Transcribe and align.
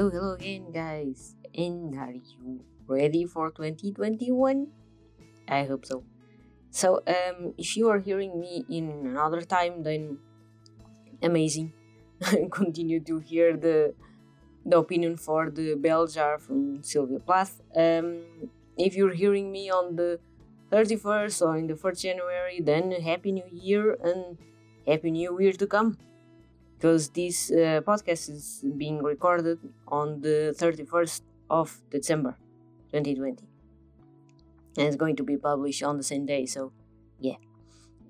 Hello, 0.00 0.08
hello 0.08 0.32
again, 0.32 0.72
guys. 0.72 1.34
And 1.54 1.94
are 1.94 2.14
you 2.14 2.64
ready 2.86 3.26
for 3.26 3.50
2021? 3.50 4.66
I 5.46 5.64
hope 5.64 5.84
so. 5.84 6.04
So, 6.70 7.02
um, 7.06 7.52
if 7.58 7.76
you 7.76 7.90
are 7.90 7.98
hearing 7.98 8.40
me 8.40 8.64
in 8.70 8.88
another 9.04 9.42
time, 9.42 9.82
then 9.82 10.16
amazing. 11.22 11.74
Continue 12.50 13.00
to 13.00 13.18
hear 13.18 13.54
the 13.58 13.92
the 14.64 14.78
opinion 14.78 15.18
for 15.18 15.50
the 15.50 15.74
bell 15.74 16.06
jar 16.06 16.38
from 16.38 16.82
Sylvia 16.82 17.18
Plath. 17.18 17.60
Um, 17.76 18.22
if 18.78 18.96
you're 18.96 19.12
hearing 19.12 19.52
me 19.52 19.68
on 19.68 19.96
the 19.96 20.18
31st 20.72 21.42
or 21.46 21.58
in 21.58 21.66
the 21.66 21.74
1st 21.74 22.00
January, 22.00 22.60
then 22.62 22.90
Happy 22.92 23.32
New 23.32 23.50
Year 23.52 23.98
and 24.02 24.38
Happy 24.86 25.10
New 25.10 25.38
Year 25.38 25.52
to 25.52 25.66
come 25.66 25.98
because 26.80 27.10
this 27.10 27.50
uh, 27.50 27.82
podcast 27.86 28.30
is 28.30 28.64
being 28.78 29.02
recorded 29.02 29.58
on 29.88 30.22
the 30.22 30.54
31st 30.58 31.20
of 31.50 31.82
December 31.90 32.38
2020 32.92 33.44
and 34.78 34.86
it's 34.86 34.96
going 34.96 35.14
to 35.14 35.22
be 35.22 35.36
published 35.36 35.82
on 35.82 35.98
the 35.98 36.02
same 36.02 36.24
day 36.24 36.46
so 36.46 36.72
yeah. 37.18 37.36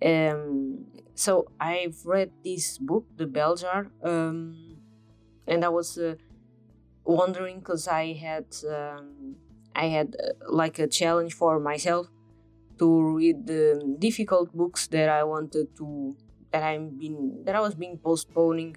Um, 0.02 0.86
so 1.14 1.48
I've 1.60 2.06
read 2.06 2.30
this 2.44 2.78
book 2.78 3.06
The 3.16 3.26
Bell 3.26 3.56
Jar 3.56 3.90
um, 4.04 4.76
and 5.48 5.64
I 5.64 5.68
was 5.68 5.98
uh, 5.98 6.14
wondering 7.04 7.58
because 7.58 7.88
I 7.88 8.12
had 8.12 8.46
um, 8.70 9.34
I 9.74 9.86
had 9.86 10.14
uh, 10.14 10.32
like 10.48 10.78
a 10.78 10.86
challenge 10.86 11.34
for 11.34 11.58
myself 11.58 12.06
to 12.78 13.02
read 13.02 13.46
the 13.46 13.96
difficult 13.98 14.52
books 14.54 14.86
that 14.86 15.08
I 15.08 15.24
wanted 15.24 15.76
to 15.76 16.16
that 16.52 16.62
I'm 16.62 16.98
been 16.98 17.44
that 17.44 17.54
I 17.54 17.60
was 17.60 17.74
being 17.74 17.98
postponing 17.98 18.76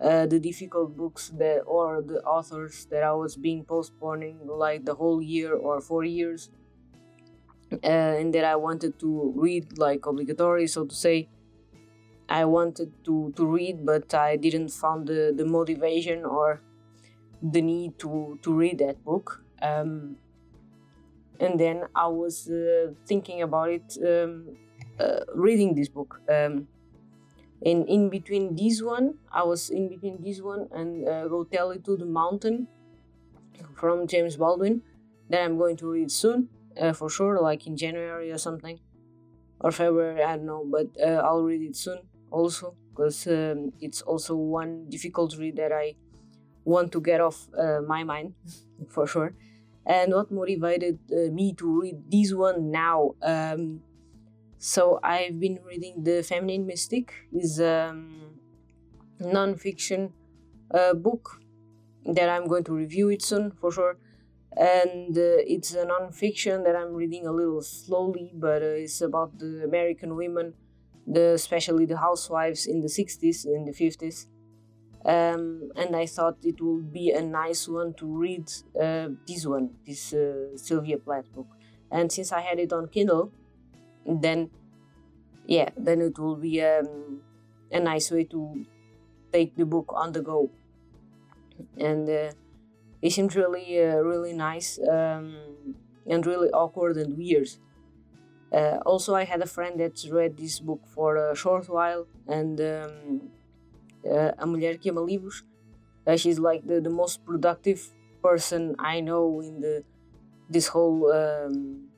uh, 0.00 0.26
the 0.26 0.40
difficult 0.40 0.96
books 0.96 1.30
that 1.38 1.60
or 1.66 2.02
the 2.02 2.20
authors 2.22 2.86
that 2.90 3.02
I 3.02 3.12
was 3.12 3.36
being 3.36 3.64
postponing 3.64 4.38
like 4.46 4.84
the 4.84 4.94
whole 4.94 5.22
year 5.22 5.54
or 5.54 5.80
four 5.80 6.04
years 6.04 6.50
uh, 7.72 7.86
and 7.86 8.34
that 8.34 8.44
I 8.44 8.56
wanted 8.56 8.98
to 9.00 9.32
read 9.36 9.78
like 9.78 10.06
obligatory 10.06 10.66
so 10.66 10.84
to 10.84 10.94
say. 10.94 11.28
I 12.26 12.46
wanted 12.46 13.04
to, 13.04 13.34
to 13.36 13.46
read 13.46 13.84
but 13.84 14.14
I 14.14 14.36
didn't 14.36 14.70
find 14.70 15.06
the, 15.06 15.32
the 15.36 15.44
motivation 15.44 16.24
or 16.24 16.62
the 17.42 17.60
need 17.60 17.98
to, 17.98 18.38
to 18.40 18.52
read 18.52 18.78
that 18.78 19.04
book 19.04 19.44
um, 19.60 20.16
and 21.38 21.60
then 21.60 21.84
I 21.94 22.06
was 22.06 22.48
uh, 22.48 22.92
thinking 23.06 23.42
about 23.42 23.68
it 23.68 23.98
um, 24.02 24.56
uh, 24.98 25.20
reading 25.34 25.74
this 25.74 25.88
book 25.90 26.20
um, 26.30 26.66
and 27.64 27.88
in 27.88 28.08
between 28.08 28.54
this 28.54 28.82
one 28.82 29.14
i 29.32 29.42
was 29.42 29.70
in 29.70 29.88
between 29.88 30.22
this 30.22 30.40
one 30.40 30.68
and 30.72 31.08
uh, 31.08 31.26
go 31.28 31.44
tell 31.44 31.70
it 31.70 31.84
to 31.84 31.96
the 31.96 32.04
mountain 32.04 32.68
from 33.74 34.06
james 34.06 34.36
baldwin 34.36 34.82
that 35.28 35.42
i'm 35.42 35.56
going 35.58 35.76
to 35.76 35.90
read 35.90 36.10
soon 36.10 36.48
uh, 36.80 36.92
for 36.92 37.08
sure 37.08 37.40
like 37.40 37.66
in 37.66 37.76
january 37.76 38.30
or 38.30 38.38
something 38.38 38.78
or 39.60 39.70
february 39.70 40.22
i 40.22 40.36
don't 40.36 40.46
know 40.46 40.64
but 40.70 40.88
uh, 41.00 41.22
i'll 41.24 41.42
read 41.42 41.62
it 41.62 41.76
soon 41.76 41.98
also 42.30 42.74
because 42.90 43.26
um, 43.26 43.72
it's 43.80 44.02
also 44.02 44.34
one 44.36 44.88
difficult 44.88 45.36
read 45.38 45.56
that 45.56 45.72
i 45.72 45.94
want 46.64 46.92
to 46.92 47.00
get 47.00 47.20
off 47.20 47.48
uh, 47.58 47.80
my 47.86 48.04
mind 48.04 48.34
for 48.88 49.06
sure. 49.06 49.34
And 49.86 50.14
what 50.14 50.30
motivated 50.30 50.98
uh, 51.12 51.30
me 51.30 51.54
to 51.54 51.80
read 51.80 52.10
this 52.10 52.32
one 52.32 52.70
now 52.70 53.12
um, 53.22 53.82
so 54.64 54.98
I've 55.02 55.38
been 55.38 55.58
reading 55.62 56.04
The 56.04 56.22
Feminine 56.22 56.66
Mystique 56.66 57.10
is 57.30 57.60
a 57.60 57.90
um, 57.90 58.40
non-fiction 59.20 60.14
uh, 60.70 60.94
book 60.94 61.38
that 62.06 62.30
I'm 62.30 62.48
going 62.48 62.64
to 62.64 62.72
review 62.72 63.10
it 63.10 63.20
soon 63.20 63.50
for 63.50 63.70
sure. 63.70 63.98
And 64.56 65.18
uh, 65.18 65.52
it's 65.54 65.74
a 65.74 65.84
non-fiction 65.84 66.62
that 66.64 66.76
I'm 66.76 66.94
reading 66.94 67.26
a 67.26 67.30
little 67.30 67.60
slowly, 67.60 68.30
but 68.32 68.62
uh, 68.62 68.84
it's 68.84 69.02
about 69.02 69.38
the 69.38 69.64
American 69.64 70.16
women, 70.16 70.54
the 71.06 71.34
especially 71.34 71.84
the 71.84 71.98
housewives 71.98 72.64
in 72.64 72.80
the 72.80 72.88
60s 72.88 73.44
and 73.44 73.68
the 73.68 73.72
50s. 73.72 74.28
Um, 75.04 75.72
and 75.76 75.94
I 75.94 76.06
thought 76.06 76.38
it 76.42 76.58
would 76.62 76.90
be 76.90 77.10
a 77.10 77.20
nice 77.20 77.68
one 77.68 77.92
to 77.98 78.06
read 78.06 78.50
uh, 78.80 79.08
this 79.28 79.44
one, 79.44 79.74
this 79.86 80.14
uh, 80.14 80.56
Sylvia 80.56 80.96
Plath 80.96 81.30
book. 81.34 81.48
And 81.90 82.10
since 82.10 82.32
I 82.32 82.40
had 82.40 82.58
it 82.58 82.72
on 82.72 82.88
Kindle, 82.88 83.30
then 84.06 84.50
yeah 85.46 85.68
then 85.76 86.00
it 86.00 86.18
will 86.18 86.36
be 86.36 86.62
um, 86.62 87.20
a 87.72 87.80
nice 87.80 88.10
way 88.10 88.24
to 88.24 88.64
take 89.32 89.56
the 89.56 89.66
book 89.66 89.92
on 89.94 90.12
the 90.12 90.22
go. 90.22 90.50
And 91.76 92.08
uh, 92.08 92.30
it 93.02 93.10
seems 93.10 93.34
really 93.36 93.66
uh, 93.80 93.98
really 94.10 94.32
nice 94.32 94.78
um, 94.78 95.36
and 96.06 96.24
really 96.26 96.50
awkward 96.50 96.96
and 96.96 97.16
weird. 97.18 97.50
Uh, 98.52 98.78
also 98.86 99.16
i 99.16 99.24
had 99.24 99.40
a 99.42 99.50
friend 99.56 99.80
that 99.80 99.96
read 100.12 100.36
this 100.36 100.60
book 100.60 100.82
for 100.86 101.16
a 101.16 101.34
short 101.34 101.68
while 101.68 102.06
and 102.28 102.60
um, 102.60 103.20
uh, 104.08 104.30
a 104.38 104.46
mulher 104.46 104.76
que 104.76 104.90
ama 104.90 105.00
livros. 105.00 105.42
Uh, 106.06 106.16
she's 106.16 106.38
like 106.38 106.62
the, 106.66 106.80
the 106.80 106.94
most 107.02 107.24
productive 107.24 107.80
person 108.22 108.76
i 108.78 109.00
know 109.00 109.40
in 109.40 109.60
the 109.60 109.82
this 110.48 110.68
whole 110.68 111.10
um, 111.12 111.88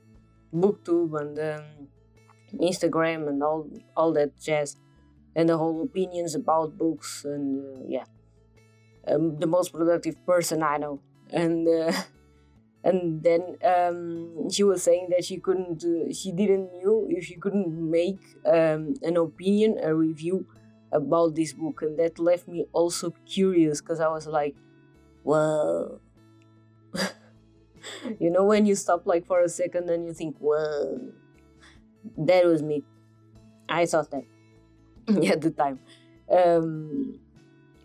booktube 0.55 1.12
and 1.21 1.39
um, 1.39 1.89
Instagram 2.59 3.28
and 3.28 3.43
all 3.43 3.69
all 3.97 4.12
that 4.12 4.39
jazz, 4.41 4.77
and 5.34 5.49
the 5.49 5.59
whole 5.59 5.83
opinions 5.83 6.34
about 6.34 6.78
books 6.78 7.25
and 7.25 7.61
uh, 7.61 7.84
yeah, 7.89 8.05
um, 9.09 9.39
the 9.39 9.47
most 9.47 9.72
productive 9.72 10.25
person 10.27 10.62
I 10.62 10.77
know. 10.78 11.00
And 11.31 11.69
uh, 11.69 11.93
and 12.84 13.22
then 13.22 13.56
um, 13.65 14.50
she 14.50 14.62
was 14.62 14.83
saying 14.83 15.09
that 15.11 15.25
she 15.25 15.39
couldn't, 15.39 15.83
uh, 15.84 16.12
she 16.12 16.33
didn't 16.33 16.72
knew 16.72 17.06
if 17.11 17.25
she 17.25 17.37
couldn't 17.37 17.69
make 17.91 18.21
um, 18.47 18.95
an 19.03 19.16
opinion, 19.16 19.78
a 19.83 19.95
review 19.95 20.47
about 20.93 21.34
this 21.34 21.53
book, 21.53 21.83
and 21.83 21.99
that 21.99 22.19
left 22.19 22.47
me 22.49 22.65
also 22.72 23.12
curious 23.27 23.81
because 23.81 24.00
I 24.00 24.09
was 24.09 24.27
like, 24.27 24.56
well. 25.25 26.00
you 28.21 28.31
know 28.31 28.45
when 28.45 28.65
you 28.66 28.75
stop 28.75 29.06
like 29.06 29.27
for 29.27 29.41
a 29.43 29.49
second 29.49 29.91
and 29.91 30.06
you 30.06 30.15
think 30.15 30.37
well 30.41 30.99
that 32.19 32.44
was 32.44 32.62
me. 32.62 32.84
I 33.69 33.87
thought 33.87 34.11
that 34.11 34.25
at 35.33 35.41
the 35.41 35.50
time. 35.50 35.81
Um, 36.31 37.19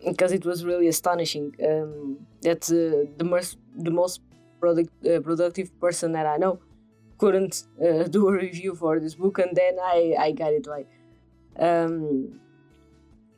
because 0.04 0.32
it 0.32 0.44
was 0.44 0.64
really 0.64 0.88
astonishing 0.88 1.54
um, 1.64 2.18
that 2.42 2.64
uh, 2.70 3.08
the 3.16 3.24
most 3.24 3.58
the 3.76 3.90
most 3.90 4.20
product, 4.60 4.90
uh, 5.06 5.20
productive 5.20 5.78
person 5.80 6.12
that 6.12 6.26
I 6.26 6.36
know 6.36 6.58
couldn't 7.18 7.64
uh, 7.80 8.02
do 8.16 8.28
a 8.28 8.32
review 8.32 8.74
for 8.74 8.98
this 8.98 9.14
book, 9.14 9.38
and 9.38 9.56
then 9.56 9.76
I 9.80 10.14
I 10.18 10.32
got 10.32 10.52
it 10.52 10.66
right. 10.66 10.88
Um, 11.58 12.40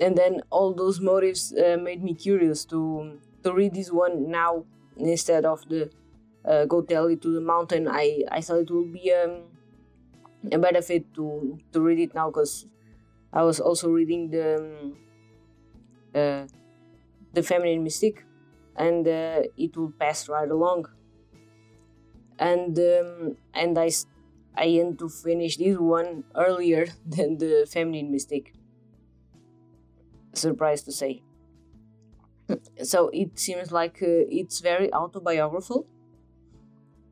and 0.00 0.17
then 0.17 0.41
all 0.50 0.73
those 0.75 1.00
motives 1.00 1.53
uh, 1.53 1.77
made 1.77 2.03
me 2.03 2.15
curious 2.15 2.65
to 2.67 3.19
to 3.43 3.53
read 3.53 3.75
this 3.75 3.93
one 3.93 4.31
now 4.31 4.65
instead 4.97 5.44
of 5.44 5.69
the 5.69 5.91
uh, 6.44 6.65
go 6.65 6.83
tell 6.83 7.06
it 7.06 7.21
to 7.23 7.33
the 7.33 7.41
mountain. 7.41 7.89
I 7.89 8.25
I 8.31 8.41
thought 8.41 8.61
it 8.61 8.71
would 8.71 8.93
be 8.93 9.12
um, 9.12 9.43
a 10.53 10.59
benefit 10.59 11.15
to 11.15 11.59
to 11.72 11.81
read 11.81 11.99
it 11.99 12.15
now 12.15 12.28
because 12.31 12.66
I 13.32 13.43
was 13.43 13.60
also 13.60 13.88
reading 13.91 14.31
the 14.31 14.56
um, 14.56 14.97
uh, 16.15 16.47
the 17.32 17.43
feminine 17.43 17.84
mystique, 17.84 18.22
and 18.77 19.06
uh, 19.06 19.43
it 19.56 19.77
will 19.77 19.93
pass 19.99 20.28
right 20.28 20.50
along. 20.50 20.87
And 22.38 22.78
um, 22.78 23.37
and 23.53 23.78
I 23.78 23.91
I 24.56 24.65
aim 24.65 24.97
to 24.99 25.09
finish 25.09 25.56
this 25.56 25.78
one 25.78 26.25
earlier 26.34 26.87
than 27.06 27.38
the 27.38 27.67
feminine 27.70 28.12
mystique. 28.12 28.52
Surprised 30.32 30.85
to 30.87 30.93
say. 30.93 31.23
so 32.82 33.08
it 33.12 33.38
seems 33.38 33.73
like 33.73 34.02
uh, 34.02 34.26
it's 34.31 34.61
very 34.61 34.93
autobiographical. 34.93 35.87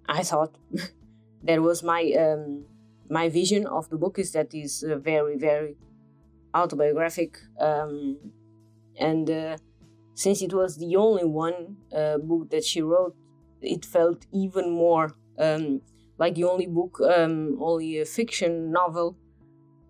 I 0.07 0.23
thought 0.23 0.57
that 1.43 1.63
was 1.63 1.83
my 1.83 2.03
um, 2.13 2.67
my 3.19 3.29
vision 3.29 3.67
of 3.67 3.89
the 3.91 3.97
book 3.97 4.19
is 4.19 4.33
that 4.33 4.55
is 4.55 4.73
uh, 4.85 4.97
very 4.97 5.37
very 5.37 5.77
autobiographic 6.55 7.39
um, 7.61 8.19
and 8.99 9.31
uh, 9.31 9.57
since 10.15 10.43
it 10.43 10.53
was 10.53 10.79
the 10.79 10.97
only 10.97 11.25
one 11.25 11.77
uh, 11.97 12.19
book 12.19 12.51
that 12.51 12.65
she 12.65 12.81
wrote 12.81 13.15
it 13.61 13.85
felt 13.85 14.27
even 14.33 14.71
more 14.71 15.07
um, 15.39 15.81
like 16.19 16.35
the 16.35 16.45
only 16.45 16.67
book 16.67 17.01
um, 17.01 17.57
only 17.61 17.99
a 17.99 18.05
fiction 18.05 18.71
novel 18.71 19.17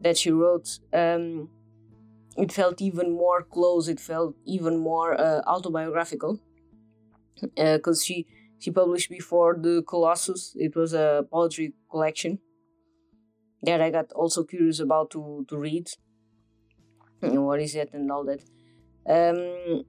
that 0.00 0.16
she 0.16 0.30
wrote. 0.30 0.78
Um, 0.92 1.48
it 2.36 2.50
felt 2.50 2.80
even 2.80 3.12
more 3.12 3.42
close 3.42 3.88
it 3.88 4.00
felt 4.00 4.34
even 4.46 4.78
more 4.78 5.10
uh, 5.20 5.42
autobiographical 5.46 6.40
because 7.40 8.00
uh, 8.00 8.04
she 8.06 8.26
she 8.58 8.70
published 8.70 9.10
before 9.10 9.52
the 9.66 9.82
colossus. 9.86 10.54
It 10.56 10.76
was 10.76 10.94
a 10.94 11.26
poetry 11.30 11.74
collection 11.90 12.38
that 13.62 13.80
I 13.80 13.90
got 13.90 14.12
also 14.12 14.44
curious 14.44 14.80
about 14.80 15.10
to 15.12 15.44
to 15.48 15.56
read. 15.56 15.88
what 17.20 17.60
is 17.60 17.74
it 17.74 17.90
and 17.92 18.10
all 18.10 18.24
that. 18.24 18.42
Um, 19.06 19.84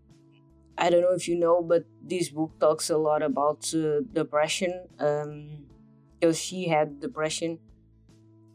I 0.77 0.89
don't 0.89 1.01
know 1.01 1.13
if 1.13 1.27
you 1.27 1.37
know, 1.37 1.61
but 1.61 1.85
this 2.01 2.29
book 2.29 2.59
talks 2.59 2.89
a 2.89 2.97
lot 2.97 3.21
about 3.21 3.73
uh, 3.73 4.01
depression 4.11 4.87
because 4.97 5.25
um, 6.23 6.33
she 6.33 6.67
had 6.67 6.99
depression. 6.99 7.59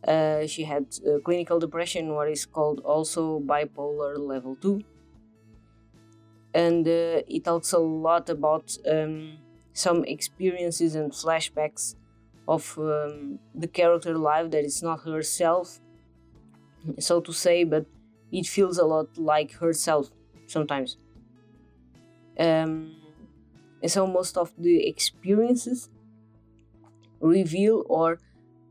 Uh, 0.06 0.46
she 0.46 0.64
had 0.64 0.86
uh, 1.06 1.18
clinical 1.24 1.58
depression, 1.58 2.14
what 2.14 2.28
is 2.28 2.46
called 2.46 2.80
also 2.80 3.40
bipolar 3.40 4.18
level 4.18 4.56
2. 4.56 4.82
And 6.54 6.86
uh, 6.86 7.22
it 7.28 7.44
talks 7.44 7.72
a 7.72 7.78
lot 7.78 8.30
about 8.30 8.76
um, 8.88 9.38
some 9.72 10.04
experiences 10.04 10.94
and 10.94 11.12
flashbacks 11.12 11.94
of 12.48 12.78
um, 12.78 13.38
the 13.54 13.68
character 13.68 14.16
life 14.16 14.50
that 14.50 14.64
is 14.64 14.82
not 14.82 15.04
herself, 15.04 15.78
so 16.98 17.20
to 17.20 17.32
say, 17.32 17.62
but 17.62 17.84
it 18.32 18.46
feels 18.46 18.78
a 18.78 18.86
lot 18.86 19.16
like 19.18 19.52
herself 19.52 20.10
sometimes. 20.46 20.96
Um, 22.38 22.96
and 23.82 23.90
so 23.90 24.06
most 24.06 24.38
of 24.38 24.52
the 24.56 24.88
experiences 24.88 25.90
reveal 27.20 27.84
or 27.88 28.18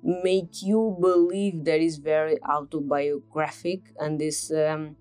make 0.02 0.62
you 0.64 0.98
believe 1.00 1.64
that 1.66 1.80
is 1.80 1.98
very 1.98 2.42
autobiographic 2.44 3.82
and 4.00 4.20
this 4.20 4.52
um, 4.52 4.96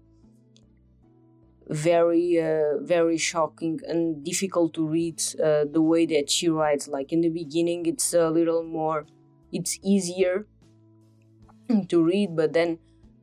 very 1.69 2.41
uh, 2.41 2.79
very 2.81 3.19
shocking 3.19 3.81
and 3.89 4.25
difficult 4.25 4.73
to 4.75 4.87
read 4.87 5.21
uh, 5.43 5.65
the 5.71 5.83
way 5.83 6.07
that 6.07 6.31
she 6.31 6.49
writes. 6.49 6.87
Like 6.87 7.13
in 7.13 7.21
the 7.21 7.29
beginning 7.29 7.87
it's 7.87 8.15
a 8.15 8.31
little 8.31 8.63
more 8.63 9.07
it's 9.53 9.79
easier 9.83 10.47
to 11.89 12.03
read 12.03 12.37
but 12.37 12.53
then 12.53 12.79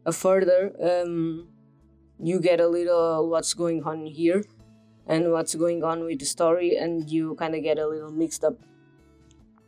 uh, 0.05 0.11
further 0.11 0.73
um, 0.81 1.47
you 2.19 2.39
get 2.39 2.59
a 2.59 2.67
little 2.67 3.29
what's 3.29 3.53
going 3.53 3.83
on 3.83 4.05
here 4.05 4.43
and 5.07 5.31
what's 5.31 5.55
going 5.55 5.83
on 5.83 6.03
with 6.03 6.19
the 6.19 6.25
story 6.25 6.75
and 6.75 7.09
you 7.09 7.35
kind 7.35 7.55
of 7.55 7.63
get 7.63 7.77
a 7.77 7.87
little 7.87 8.11
mixed 8.11 8.43
up. 8.43 8.55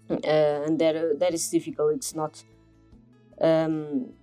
Uh, 0.10 0.64
and 0.66 0.80
that 0.80 0.96
uh, 0.96 1.18
that 1.18 1.34
is 1.34 1.50
difficult. 1.50 1.96
It's 1.96 2.14
not 2.14 2.44
um, 3.42 4.14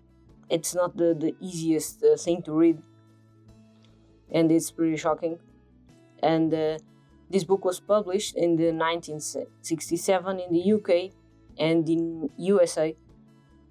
it's 0.49 0.75
not 0.75 0.96
the, 0.96 1.14
the 1.14 1.34
easiest 1.40 2.04
thing 2.19 2.43
to 2.43 2.52
read 2.52 2.82
and 4.32 4.50
it's 4.50 4.70
pretty 4.70 4.96
shocking. 4.96 5.38
And 6.23 6.52
uh, 6.52 6.79
this 7.31 7.44
book 7.44 7.64
was 7.64 7.81
published 7.81 8.37
in 8.37 8.56
the 8.56 8.73
1967 8.73 10.40
in 10.40 10.52
the 10.52 10.73
UK 10.73 11.12
and 11.58 11.88
in 11.88 12.31
USA 12.37 12.96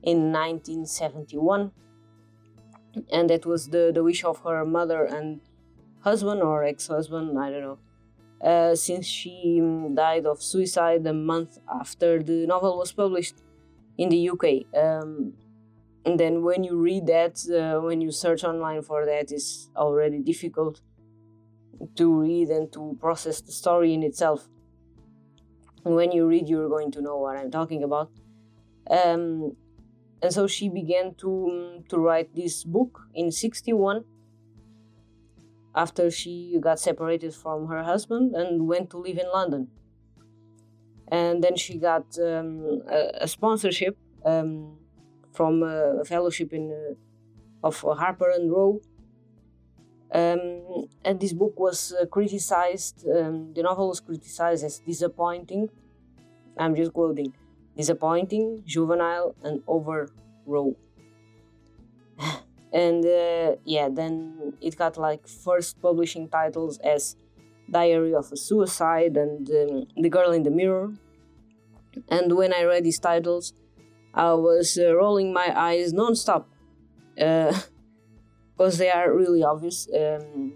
in 0.03 0.31
1971 0.31 1.71
and 3.11 3.29
that 3.29 3.45
was 3.45 3.69
the, 3.69 3.91
the 3.93 4.03
wish 4.03 4.23
of 4.23 4.39
her 4.39 4.65
mother 4.65 5.05
and 5.05 5.41
husband 6.01 6.41
or 6.41 6.63
ex-husband 6.63 7.37
i 7.39 7.49
don't 7.49 7.61
know. 7.61 7.77
Uh, 8.43 8.73
since 8.73 9.05
she 9.05 9.59
um, 9.61 9.93
died 9.93 10.25
of 10.25 10.41
suicide 10.41 11.05
a 11.05 11.13
month 11.13 11.59
after 11.79 12.23
the 12.23 12.47
novel 12.47 12.77
was 12.77 12.91
published 12.91 13.35
in 13.97 14.09
the 14.09 14.29
uk 14.29 14.43
um, 14.75 15.33
and 16.05 16.19
then 16.19 16.43
when 16.43 16.63
you 16.63 16.77
read 16.77 17.05
that 17.07 17.35
uh, 17.49 17.79
when 17.81 18.01
you 18.01 18.11
search 18.11 18.43
online 18.43 18.81
for 18.81 19.05
that 19.05 19.31
it's 19.31 19.69
already 19.75 20.19
difficult 20.19 20.81
to 21.95 22.13
read 22.13 22.49
and 22.49 22.71
to 22.71 22.97
process 22.99 23.41
the 23.41 23.51
story 23.51 23.93
in 23.93 24.03
itself 24.03 24.47
and 25.85 25.95
when 25.95 26.11
you 26.11 26.27
read 26.27 26.47
you're 26.47 26.69
going 26.69 26.91
to 26.91 27.01
know 27.01 27.17
what 27.17 27.37
i'm 27.37 27.51
talking 27.51 27.83
about 27.83 28.11
um, 28.89 29.55
and 30.21 30.33
so 30.33 30.47
she 30.47 30.69
began 30.69 31.15
to 31.15 31.29
um, 31.51 31.83
to 31.89 31.97
write 31.97 32.35
this 32.35 32.63
book 32.63 33.07
in 33.13 33.31
61 33.31 34.03
after 35.75 36.11
she 36.11 36.57
got 36.59 36.79
separated 36.79 37.33
from 37.33 37.67
her 37.67 37.83
husband 37.83 38.35
and 38.35 38.67
went 38.67 38.89
to 38.91 38.97
live 38.97 39.17
in 39.17 39.27
London. 39.33 39.67
And 41.11 41.43
then 41.43 41.55
she 41.55 41.77
got 41.77 42.05
um, 42.19 42.81
a, 42.89 43.11
a, 43.21 43.27
sponsorship 43.27 43.97
um, 44.25 44.77
from 45.33 45.63
a 45.63 46.03
fellowship 46.05 46.53
in 46.53 46.71
uh, 46.71 47.67
of 47.67 47.79
Harper 47.81 48.29
and 48.29 48.51
Row. 48.51 48.81
Um, 50.13 50.87
and 51.05 51.19
this 51.19 51.31
book 51.33 51.57
was 51.57 51.93
uh, 51.93 52.05
criticized. 52.05 53.05
Um, 53.07 53.53
the 53.53 53.63
novel 53.63 53.89
was 53.89 53.99
criticized 53.99 54.65
as 54.65 54.79
disappointing. 54.79 55.69
I'm 56.57 56.75
just 56.75 56.91
quoting: 56.91 57.33
disappointing, 57.77 58.63
juvenile, 58.65 59.35
and 59.43 59.63
over 59.67 60.09
raw 60.45 60.69
and 62.73 63.05
uh, 63.05 63.55
yeah 63.65 63.89
then 63.89 64.53
it 64.61 64.77
got 64.77 64.97
like 64.97 65.27
first 65.27 65.81
publishing 65.81 66.29
titles 66.29 66.77
as 66.79 67.15
diary 67.69 68.13
of 68.13 68.31
a 68.31 68.37
suicide 68.37 69.17
and 69.17 69.49
um, 69.49 69.87
the 69.97 70.09
girl 70.09 70.31
in 70.31 70.43
the 70.43 70.51
mirror 70.51 70.91
and 72.09 72.35
when 72.35 72.53
i 72.53 72.63
read 72.63 72.83
these 72.83 72.99
titles 72.99 73.53
i 74.13 74.33
was 74.33 74.77
uh, 74.77 74.95
rolling 74.95 75.33
my 75.33 75.53
eyes 75.59 75.93
non-stop 75.93 76.49
because 77.15 77.65
uh, 78.59 78.69
they 78.77 78.89
are 78.89 79.15
really 79.15 79.43
obvious 79.43 79.87
um, 79.95 80.53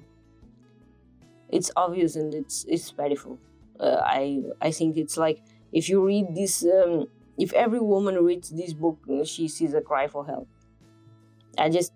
it's 1.50 1.72
obvious 1.76 2.16
and 2.16 2.34
it's 2.34 2.66
it's 2.68 2.92
painful 2.92 3.38
uh, 3.80 4.02
i 4.04 4.42
i 4.62 4.72
think 4.72 4.98
it's 4.98 5.18
like 5.18 5.42
if 5.72 5.90
you 5.90 6.06
read 6.06 6.34
this 6.34 6.64
um, 6.64 7.06
if 7.38 7.54
every 7.54 7.80
woman 7.80 8.16
reads 8.16 8.50
this 8.50 8.74
book 8.74 8.98
she 9.26 9.48
sees 9.48 9.74
a 9.74 9.82
cry 9.82 10.08
for 10.08 10.26
help. 10.26 10.48
I 11.58 11.70
just 11.70 11.94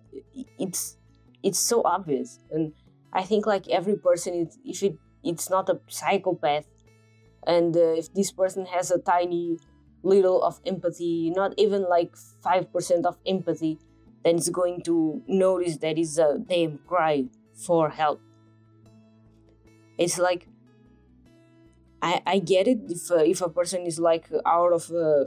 it's 0.57 0.97
it's 1.43 1.59
so 1.59 1.81
obvious, 1.83 2.39
and 2.51 2.73
I 3.13 3.23
think 3.23 3.45
like 3.45 3.67
every 3.69 3.97
person, 3.97 4.33
is, 4.33 4.57
if 4.65 4.83
it 4.83 4.97
it's 5.23 5.49
not 5.49 5.69
a 5.69 5.79
psychopath, 5.87 6.65
and 7.45 7.75
uh, 7.75 7.95
if 7.95 8.13
this 8.13 8.31
person 8.31 8.65
has 8.65 8.91
a 8.91 8.99
tiny 8.99 9.57
little 10.03 10.41
of 10.43 10.59
empathy, 10.65 11.31
not 11.35 11.53
even 11.57 11.83
like 11.83 12.15
five 12.41 12.71
percent 12.71 13.05
of 13.05 13.17
empathy, 13.25 13.79
then 14.23 14.35
it's 14.35 14.49
going 14.49 14.81
to 14.83 15.21
notice 15.27 15.77
that 15.77 15.97
is 15.97 16.17
a 16.17 16.39
damn 16.39 16.79
cry 16.87 17.25
for 17.53 17.89
help. 17.89 18.21
It's 19.97 20.17
like 20.17 20.47
I 22.01 22.21
I 22.25 22.39
get 22.39 22.67
it 22.67 22.79
if 22.89 23.11
uh, 23.11 23.23
if 23.23 23.41
a 23.41 23.49
person 23.49 23.85
is 23.85 23.99
like 23.99 24.29
out 24.45 24.71
of 24.73 24.89
uh, 24.91 25.25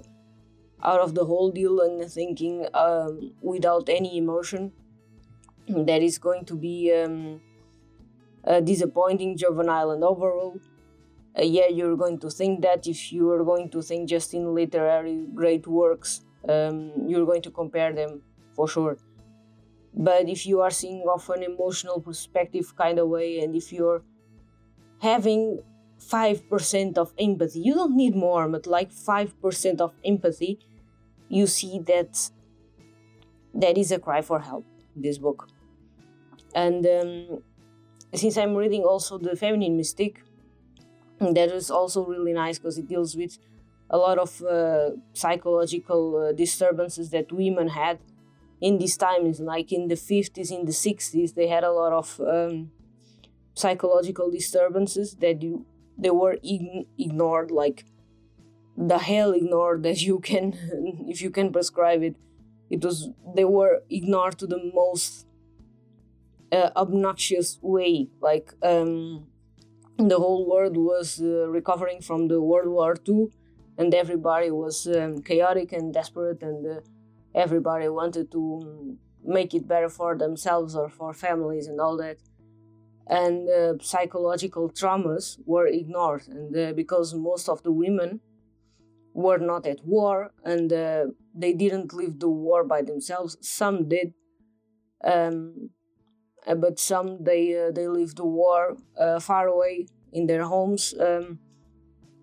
out 0.82 1.00
of 1.00 1.14
the 1.14 1.24
whole 1.24 1.50
deal 1.50 1.80
and 1.80 2.10
thinking 2.10 2.66
um, 2.74 3.32
without 3.40 3.88
any 3.88 4.16
emotion 4.18 4.72
that 5.68 6.02
is 6.02 6.18
going 6.18 6.44
to 6.44 6.56
be 6.56 6.92
um, 6.92 7.40
disappointing, 8.64 9.36
juvenile, 9.36 9.92
and 9.92 10.02
overall. 10.02 10.58
Uh, 11.38 11.42
yeah, 11.42 11.68
you're 11.68 11.96
going 11.96 12.18
to 12.18 12.30
think 12.30 12.62
that 12.62 12.86
if 12.86 13.12
you 13.12 13.30
are 13.30 13.44
going 13.44 13.70
to 13.70 13.82
think 13.82 14.08
just 14.08 14.34
in 14.34 14.54
literary 14.54 15.26
great 15.34 15.66
works, 15.66 16.22
um, 16.48 16.92
you're 17.06 17.24
going 17.24 17.42
to 17.42 17.50
compare 17.50 17.92
them 17.92 18.20
for 18.54 18.68
sure. 18.68 18.98
But 19.94 20.28
if 20.28 20.46
you 20.46 20.60
are 20.60 20.70
seeing 20.70 21.02
off 21.02 21.28
an 21.28 21.42
emotional 21.42 22.00
perspective 22.00 22.74
kind 22.76 22.98
of 22.98 23.08
way, 23.08 23.40
and 23.40 23.54
if 23.54 23.72
you're 23.72 24.02
having 25.00 25.60
5% 26.00 26.98
of 26.98 27.12
empathy, 27.18 27.60
you 27.60 27.74
don't 27.74 27.96
need 27.96 28.14
more, 28.14 28.48
but 28.48 28.66
like 28.66 28.90
5% 28.92 29.80
of 29.80 29.92
empathy, 30.04 30.58
you 31.28 31.46
see 31.46 31.78
that 31.86 32.30
that 33.54 33.78
is 33.78 33.92
a 33.92 33.98
cry 33.98 34.20
for 34.22 34.40
help 34.40 34.64
this 34.96 35.18
book 35.18 35.48
and 36.54 36.86
um, 36.86 37.42
since 38.14 38.36
i'm 38.36 38.54
reading 38.54 38.82
also 38.82 39.18
the 39.18 39.34
feminine 39.36 39.78
mystique 39.78 40.18
that 41.36 41.50
is 41.50 41.70
also 41.70 42.04
really 42.04 42.32
nice 42.32 42.58
because 42.58 42.78
it 42.78 42.88
deals 42.88 43.16
with 43.16 43.38
a 43.90 43.98
lot 43.98 44.18
of 44.18 44.42
uh, 44.42 44.90
psychological 45.12 46.16
uh, 46.16 46.32
disturbances 46.32 47.10
that 47.10 47.30
women 47.30 47.68
had 47.68 47.98
in 48.60 48.78
these 48.78 48.96
times. 48.96 49.40
Like 49.40 49.72
in 49.72 49.88
the 49.88 49.94
50s 49.96 50.50
in 50.50 50.64
the 50.64 50.72
60s 50.72 51.34
they 51.34 51.48
had 51.48 51.64
a 51.64 51.72
lot 51.72 51.92
of 51.92 52.20
um, 52.20 52.70
psychological 53.54 54.30
disturbances 54.30 55.16
that 55.16 55.42
you 55.42 55.66
they 55.98 56.10
were 56.10 56.38
ignored 56.98 57.50
like 57.50 57.84
the 58.76 58.98
hell 58.98 59.32
ignored 59.32 59.82
that 59.82 60.00
you 60.02 60.18
can 60.18 60.54
if 61.08 61.20
you 61.20 61.30
can 61.30 61.52
prescribe 61.52 62.02
it. 62.02 62.16
It 62.70 62.82
was 62.82 63.10
they 63.36 63.44
were 63.44 63.82
ignored 63.90 64.38
to 64.38 64.46
the 64.46 64.70
most 64.74 65.26
uh, 66.50 66.70
obnoxious 66.76 67.58
way. 67.60 68.08
Like 68.20 68.54
um, 68.62 69.26
the 69.98 70.18
whole 70.18 70.48
world 70.48 70.76
was 70.76 71.20
uh, 71.20 71.48
recovering 71.48 72.00
from 72.00 72.28
the 72.28 72.40
world 72.40 72.68
war 72.68 72.96
ii 73.08 73.26
and 73.78 73.94
everybody 73.94 74.50
was 74.50 74.86
um, 74.86 75.22
chaotic 75.22 75.72
and 75.72 75.94
desperate 75.94 76.42
and 76.42 76.66
uh, 76.66 76.80
everybody 77.34 77.88
wanted 77.88 78.30
to 78.30 78.60
um, 78.62 78.98
make 79.24 79.54
it 79.54 79.68
better 79.68 79.88
for 79.88 80.16
themselves 80.16 80.74
or 80.74 80.88
for 80.88 81.12
families 81.12 81.66
and 81.66 81.80
all 81.80 81.96
that 81.96 82.18
and 83.06 83.48
uh, 83.48 83.74
psychological 83.80 84.70
traumas 84.70 85.38
were 85.44 85.66
ignored 85.66 86.22
and 86.28 86.56
uh, 86.56 86.72
because 86.72 87.14
most 87.14 87.48
of 87.48 87.62
the 87.62 87.72
women 87.72 88.20
were 89.14 89.38
not 89.38 89.66
at 89.66 89.84
war 89.84 90.32
and 90.44 90.72
uh, 90.72 91.04
they 91.34 91.52
didn't 91.52 91.92
live 91.92 92.18
the 92.18 92.28
war 92.28 92.64
by 92.64 92.82
themselves. 92.82 93.36
Some 93.40 93.88
did. 93.88 94.14
Um, 95.04 95.70
but 96.46 96.78
some 96.78 97.22
they 97.22 97.56
uh, 97.58 97.70
they 97.70 97.88
leave 97.88 98.14
the 98.14 98.24
war 98.24 98.76
uh, 98.98 99.20
far 99.20 99.46
away 99.46 99.86
in 100.12 100.26
their 100.26 100.44
homes, 100.44 100.94
um, 101.00 101.38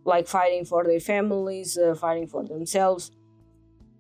like 0.05 0.27
fighting 0.27 0.65
for 0.65 0.83
their 0.83 0.99
families, 0.99 1.77
uh, 1.77 1.95
fighting 1.95 2.27
for 2.27 2.43
themselves, 2.43 3.11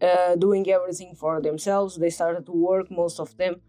uh, 0.01 0.35
doing 0.35 0.69
everything 0.69 1.15
for 1.15 1.41
themselves. 1.41 1.97
They 1.97 2.09
started 2.09 2.45
to 2.47 2.51
work, 2.51 2.91
most 2.91 3.19
of 3.19 3.35
them, 3.37 3.61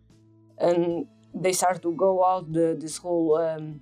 and 0.58 1.06
they 1.34 1.52
started 1.52 1.82
to 1.82 1.92
go 1.92 2.24
out. 2.24 2.52
The, 2.52 2.76
this 2.78 2.98
whole 2.98 3.36
um, 3.38 3.80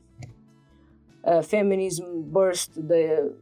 uh, 1.24 1.42
feminism 1.42 2.30
burst 2.30 2.74
the, 2.74 3.34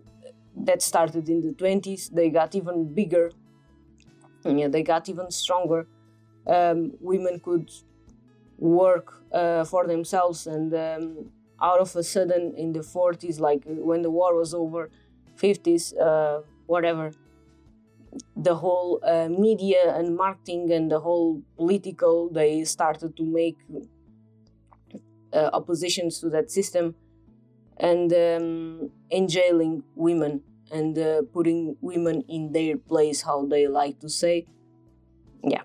that 0.56 0.82
started 0.82 1.28
in 1.28 1.40
the 1.40 1.52
20s. 1.52 2.10
They 2.12 2.30
got 2.30 2.54
even 2.54 2.94
bigger. 2.94 3.30
Yeah, 4.44 4.68
they 4.68 4.82
got 4.82 5.08
even 5.08 5.30
stronger. 5.30 5.86
Um, 6.46 6.92
women 7.00 7.40
could 7.40 7.68
work 8.58 9.22
uh, 9.32 9.64
for 9.64 9.86
themselves 9.86 10.46
and 10.46 10.74
um, 10.74 11.30
out 11.60 11.80
of 11.80 11.94
a 11.96 12.02
sudden 12.02 12.54
in 12.56 12.72
the 12.72 12.80
40s 12.80 13.40
like 13.40 13.62
when 13.66 14.02
the 14.02 14.10
war 14.10 14.36
was 14.36 14.54
over 14.54 14.90
50s 15.36 15.94
uh, 16.00 16.42
whatever 16.66 17.12
the 18.34 18.54
whole 18.54 19.00
uh, 19.02 19.28
media 19.28 19.94
and 19.94 20.16
marketing 20.16 20.70
and 20.72 20.90
the 20.90 21.00
whole 21.00 21.42
political 21.56 22.30
they 22.30 22.64
started 22.64 23.16
to 23.16 23.24
make 23.24 23.56
uh, 25.32 25.50
oppositions 25.52 26.20
to 26.20 26.30
that 26.30 26.50
system 26.50 26.94
and 27.78 28.12
um, 28.12 28.90
enjailing 29.10 29.82
women 29.94 30.42
and 30.72 30.98
uh, 30.98 31.22
putting 31.32 31.76
women 31.80 32.24
in 32.28 32.52
their 32.52 32.76
place 32.76 33.22
how 33.22 33.44
they 33.46 33.68
like 33.68 34.00
to 34.00 34.08
say. 34.08 34.46
Yeah 35.44 35.62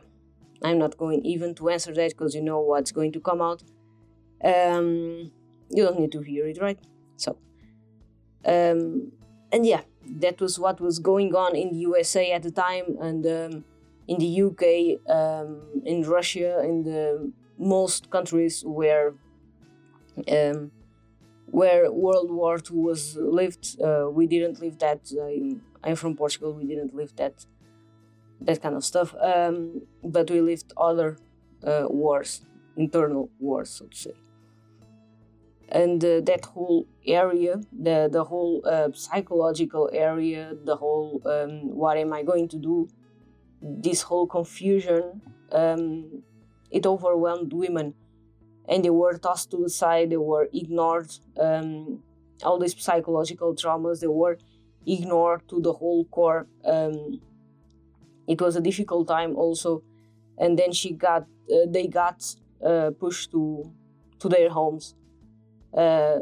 I'm 0.63 0.77
not 0.77 0.97
going 0.97 1.25
even 1.25 1.55
to 1.55 1.69
answer 1.69 1.93
that 1.93 2.11
because 2.11 2.35
you 2.35 2.41
know 2.41 2.59
what's 2.59 2.91
going 2.91 3.11
to 3.13 3.19
come 3.19 3.41
out. 3.41 3.63
Um, 4.43 5.31
you 5.69 5.83
don't 5.83 5.99
need 5.99 6.11
to 6.11 6.21
hear 6.21 6.47
it, 6.47 6.59
right? 6.61 6.79
So, 7.17 7.37
um, 8.45 9.11
and 9.51 9.65
yeah, 9.65 9.81
that 10.19 10.39
was 10.39 10.59
what 10.59 10.79
was 10.79 10.99
going 10.99 11.33
on 11.35 11.55
in 11.55 11.71
the 11.71 11.79
USA 11.79 12.31
at 12.31 12.43
the 12.43 12.51
time, 12.51 12.97
and 12.99 13.25
um, 13.25 13.63
in 14.07 14.17
the 14.19 14.41
UK, 14.41 15.09
um, 15.09 15.61
in 15.85 16.03
Russia, 16.03 16.61
in 16.63 16.83
the 16.83 17.31
most 17.57 18.09
countries 18.09 18.63
where 18.65 19.13
um, 20.27 20.71
where 21.45 21.91
World 21.91 22.31
War 22.31 22.57
II 22.57 22.77
was 22.77 23.15
lived. 23.15 23.81
Uh, 23.81 24.09
we 24.11 24.27
didn't 24.27 24.59
live 24.61 24.79
that. 24.79 25.11
I'm 25.83 25.95
from 25.95 26.15
Portugal. 26.15 26.53
We 26.53 26.65
didn't 26.65 26.93
live 26.93 27.15
that 27.17 27.45
that 28.41 28.61
kind 28.61 28.75
of 28.75 28.83
stuff. 28.83 29.15
Um, 29.21 29.81
but 30.03 30.29
we 30.29 30.41
lived 30.41 30.73
other 30.77 31.17
uh, 31.63 31.85
wars, 31.87 32.41
internal 32.75 33.29
wars, 33.39 33.69
so 33.69 33.85
to 33.85 33.97
say. 33.97 34.13
And 35.69 36.03
uh, 36.03 36.19
that 36.21 36.45
whole 36.45 36.85
area, 37.05 37.61
the 37.71 38.09
the 38.11 38.25
whole 38.25 38.61
uh, 38.65 38.89
psychological 38.93 39.89
area, 39.93 40.53
the 40.65 40.75
whole 40.75 41.21
um, 41.25 41.73
what 41.73 41.97
am 41.97 42.11
I 42.11 42.23
going 42.23 42.49
to 42.49 42.57
do, 42.57 42.89
this 43.61 44.01
whole 44.01 44.27
confusion, 44.27 45.21
um, 45.51 46.23
it 46.69 46.85
overwhelmed 46.85 47.53
women, 47.53 47.93
and 48.67 48.83
they 48.83 48.89
were 48.89 49.17
tossed 49.17 49.51
to 49.51 49.57
the 49.57 49.69
side. 49.69 50.09
They 50.09 50.17
were 50.17 50.49
ignored. 50.53 51.11
Um, 51.39 52.03
all 52.43 52.59
these 52.59 52.75
psychological 52.77 53.55
traumas, 53.55 54.01
they 54.01 54.07
were 54.07 54.39
ignored 54.85 55.47
to 55.49 55.61
the 55.61 55.73
whole 55.73 56.05
core 56.05 56.47
um, 56.65 57.21
it 58.33 58.39
was 58.41 58.55
a 58.55 58.61
difficult 58.69 59.07
time 59.07 59.35
also. 59.35 59.83
And 60.37 60.57
then 60.59 60.71
she 60.71 60.89
got 60.93 61.23
uh, 61.53 61.65
they 61.75 61.87
got 61.87 62.19
uh, 62.65 62.91
pushed 62.99 63.31
to 63.31 63.43
to 64.19 64.29
their 64.29 64.49
homes. 64.49 64.95
Uh, 65.85 66.19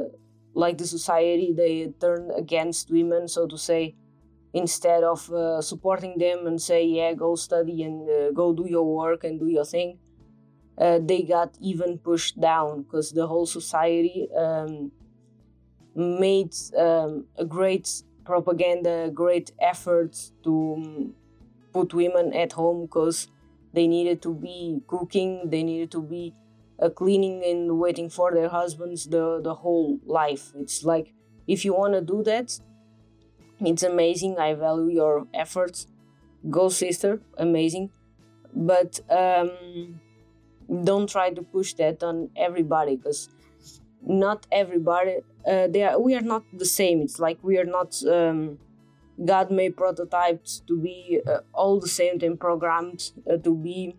like 0.54 0.78
the 0.78 0.88
society 0.88 1.54
they 1.54 1.74
turned 2.01 2.32
against 2.36 2.92
women 2.92 3.28
so 3.28 3.48
to 3.48 3.58
say 3.58 3.96
instead 4.54 5.04
of 5.04 5.32
uh, 5.32 5.62
supporting 5.62 6.18
them 6.18 6.48
and 6.48 6.62
say 6.62 6.86
yeah 6.86 7.13
go 7.13 7.36
study 7.36 7.84
and 7.84 8.10
uh, 8.10 8.32
go 8.32 8.54
do 8.54 8.66
your 8.70 8.86
work 9.01 9.24
and 9.24 9.39
do 9.39 9.48
your 9.48 9.66
thing. 9.66 10.00
Uh, 10.78 11.00
they 11.04 11.24
got 11.24 11.58
even 11.62 11.98
pushed 11.98 12.39
down 12.39 12.84
because 12.84 13.12
the 13.12 13.28
whole 13.28 13.46
society 13.46 14.28
um, 14.38 14.92
made 15.96 16.54
um, 16.78 17.25
a 17.38 17.46
great 17.46 18.04
propaganda 18.25 19.10
great 19.13 19.51
efforts 19.60 20.32
to 20.44 21.13
put 21.74 21.94
women 21.94 22.34
at 22.34 22.54
home 22.54 22.84
because 22.84 23.28
they 23.74 23.88
needed 23.88 24.22
to 24.24 24.34
be 24.34 24.82
cooking, 24.88 25.50
they 25.50 25.64
needed 25.64 25.92
to 25.92 26.02
be 26.02 26.34
uh, 26.82 26.90
cleaning 26.90 27.44
and 27.46 27.80
waiting 27.80 28.10
for 28.10 28.34
their 28.34 28.50
husbands 28.50 29.06
the, 29.06 29.40
the 29.44 29.54
whole 29.56 30.00
life. 30.06 30.52
It's 30.56 30.84
like 30.84 31.14
if 31.48 31.66
you 31.66 31.74
want 31.74 31.94
to 31.94 32.02
do 32.02 32.24
that, 32.24 32.60
it's 33.60 33.84
amazing. 33.84 34.38
I 34.38 34.54
value 34.54 34.90
your 34.94 35.28
efforts. 35.34 35.88
Go, 36.50 36.70
sister, 36.70 37.22
amazing. 37.38 37.90
But 38.54 39.00
um, 39.10 40.00
don't 40.84 41.10
try 41.10 41.32
to 41.32 41.42
push 41.42 41.74
that 41.74 42.02
on 42.04 42.30
everybody 42.36 42.96
because 42.96 43.30
not 44.02 44.48
everybody. 44.52 45.18
Uh, 45.46 45.68
they 45.68 45.84
are, 45.84 46.00
we 46.00 46.16
are 46.16 46.22
not 46.22 46.44
the 46.54 46.66
same. 46.66 47.02
It's 47.02 47.20
like 47.20 47.38
we 47.44 47.58
are 47.58 47.66
not. 47.66 48.02
Um, 48.08 48.60
God 49.26 49.52
made 49.52 49.76
prototypes 49.76 50.62
to 50.68 50.80
be 50.80 51.20
uh, 51.28 51.40
all 51.54 51.80
the 51.80 51.90
same 51.90 52.20
time 52.20 52.38
programmed 52.38 53.12
uh, 53.30 53.38
to 53.38 53.56
be 53.56 53.96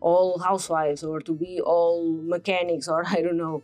all 0.00 0.38
housewives 0.38 1.02
or 1.02 1.20
to 1.20 1.32
be 1.32 1.60
all 1.60 2.16
mechanics 2.22 2.88
or 2.88 3.04
I 3.16 3.22
don't 3.22 3.36
know. 3.36 3.62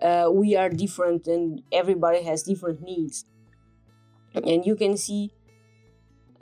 Uh, 0.00 0.30
we 0.30 0.54
are 0.54 0.68
different 0.68 1.26
and 1.26 1.62
everybody 1.72 2.22
has 2.22 2.42
different 2.42 2.82
needs. 2.82 3.24
And 4.34 4.66
you 4.66 4.76
can 4.76 4.96
see 4.96 5.32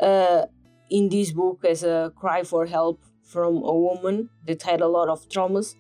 uh, 0.01 0.47
in 0.91 1.09
this 1.09 1.31
book 1.33 1.65
as 1.65 1.85
a 1.85 2.13
cry 2.17 2.43
for 2.43 2.67
help 2.67 3.01
from 3.23 3.57
a 3.57 3.75
woman 3.75 4.29
that 4.47 4.63
had 4.63 4.81
a 4.81 4.89
lot 4.89 5.09
of 5.09 5.29
traumas, 5.29 5.77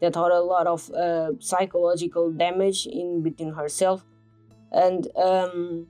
that 0.00 0.14
had 0.14 0.30
a 0.30 0.40
lot 0.40 0.66
of 0.66 0.90
uh, 0.90 1.32
psychological 1.40 2.30
damage 2.30 2.86
in 2.86 3.22
between 3.22 3.54
herself. 3.54 4.04
And 4.70 5.08
um, 5.16 5.86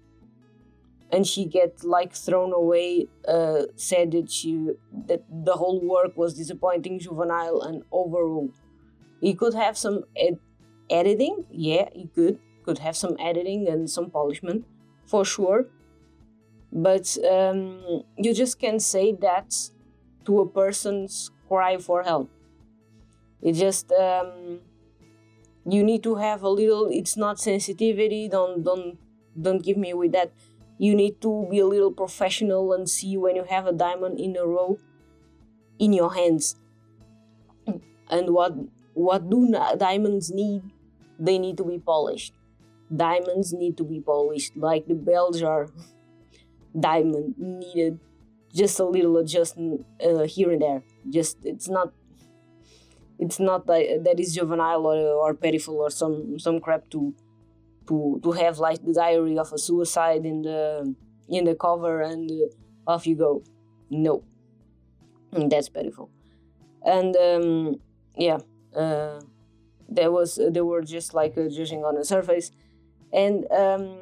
and 1.13 1.27
she 1.27 1.45
get 1.45 1.85
like 1.85 2.15
thrown 2.15 2.53
away 2.53 3.09
uh, 3.27 3.63
said 3.77 4.13
that 4.13 4.31
she 4.31 4.69
that 5.07 5.25
the 5.45 5.53
whole 5.53 5.81
work 5.81 6.17
was 6.17 6.35
disappointing 6.35 6.99
juvenile 6.99 7.61
and 7.63 7.83
overall 7.91 8.51
he 9.21 9.35
could 9.35 9.55
have 9.55 9.77
some 9.77 10.05
ed- 10.17 10.39
editing? 10.89 11.45
Yeah 11.51 11.89
he 11.93 12.07
could. 12.15 12.39
Could 12.65 12.79
have 12.79 12.97
some 12.97 13.17
editing 13.19 13.69
and 13.69 13.89
some 13.89 14.11
polishment 14.11 14.65
for 15.07 15.25
sure. 15.25 15.67
But 16.73 17.17
um, 17.29 18.05
you 18.17 18.33
just 18.33 18.61
can't 18.61 18.81
say 18.81 19.13
that 19.21 19.55
to 20.25 20.41
a 20.41 20.49
person's 20.49 21.31
cry 21.49 21.79
for 21.79 22.03
help. 22.03 22.31
It 23.43 23.55
just 23.55 23.91
um, 23.93 24.61
you 25.67 25.83
need 25.83 26.03
to 26.03 26.17
have 26.17 26.43
a 26.43 26.49
little 26.49 26.89
it's 26.91 27.17
not 27.17 27.39
sensitivity 27.39 28.29
don't 28.29 28.63
don't 28.63 28.99
don't 29.41 29.63
give 29.63 29.77
me 29.77 29.95
with 29.95 30.13
that 30.13 30.33
you 30.81 30.95
need 30.95 31.21
to 31.21 31.47
be 31.51 31.59
a 31.59 31.67
little 31.67 31.93
professional 31.93 32.73
and 32.73 32.89
see 32.89 33.15
when 33.19 33.37
you 33.37 33.45
have 33.45 33.67
a 33.67 33.73
diamond 33.73 34.19
in 34.19 34.35
a 34.35 34.47
row 34.47 34.79
in 35.79 35.93
your 35.93 36.15
hands. 36.15 36.57
And 38.09 38.31
what 38.31 38.55
what 38.95 39.29
do 39.29 39.55
diamonds 39.77 40.31
need? 40.31 40.63
They 41.19 41.39
need 41.39 41.59
to 41.59 41.65
be 41.65 41.79
polished. 41.79 42.33
Diamonds 42.89 43.53
need 43.53 43.77
to 43.77 43.85
be 43.85 44.01
polished. 44.01 44.57
Like 44.57 44.87
the 44.87 44.95
Bell 44.95 45.33
Jar 45.33 45.69
diamond 46.81 47.35
needed. 47.37 48.01
Just 48.55 48.81
a 48.81 48.85
little 48.85 49.19
adjustment 49.19 49.85
uh, 50.03 50.25
here 50.25 50.51
and 50.51 50.63
there. 50.63 50.83
Just 51.11 51.45
it's 51.45 51.69
not 51.69 51.93
it's 53.19 53.39
not 53.39 53.67
that, 53.67 54.01
that 54.05 54.19
is 54.19 54.35
juvenile 54.35 54.87
or, 54.87 54.97
or 54.97 55.35
pitiful 55.35 55.77
or 55.77 55.91
some 55.91 56.39
some 56.39 56.59
crap 56.59 56.89
to 56.89 57.15
to 58.23 58.33
have 58.33 58.59
like 58.59 58.85
the 58.85 58.95
diary 58.95 59.39
of 59.39 59.53
a 59.53 59.59
suicide 59.59 60.25
in 60.25 60.43
the 60.43 60.95
in 61.29 61.45
the 61.45 61.55
cover 61.55 62.01
and 62.01 62.31
uh, 62.31 62.91
off 62.91 63.07
you 63.07 63.17
go. 63.17 63.43
No, 63.91 64.25
that's 65.33 65.69
beautiful. 65.69 66.11
And 66.85 67.17
um, 67.17 67.81
yeah, 68.17 68.39
uh, 68.75 69.21
there 69.89 70.11
was 70.11 70.39
uh, 70.39 70.51
they 70.51 70.61
were 70.61 70.83
just 70.83 71.15
like 71.15 71.37
uh, 71.37 71.49
judging 71.49 71.85
on 71.85 71.97
the 71.97 72.05
surface, 72.05 72.51
and 73.13 73.51
um, 73.53 73.97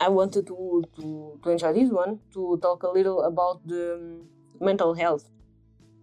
I 0.00 0.08
wanted 0.08 0.46
to, 0.46 0.84
to 0.96 1.38
to 1.42 1.50
enjoy 1.50 1.72
this 1.72 1.90
one 1.90 2.20
to 2.34 2.58
talk 2.62 2.82
a 2.82 2.88
little 2.88 3.22
about 3.22 3.66
the 3.66 3.94
um, 3.94 4.28
mental 4.60 4.94
health 4.94 5.28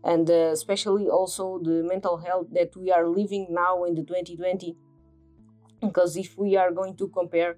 and 0.04 0.30
uh, 0.30 0.52
especially 0.54 1.08
also 1.08 1.60
the 1.60 1.84
mental 1.84 2.18
health 2.18 2.48
that 2.54 2.76
we 2.76 2.92
are 2.92 3.08
living 3.08 3.48
now 3.50 3.84
in 3.84 3.96
the 3.96 4.04
2020 4.04 4.76
because 5.82 6.18
if 6.18 6.38
we 6.38 6.56
are 6.56 6.72
going 6.72 6.96
to 6.98 7.08
compare 7.10 7.58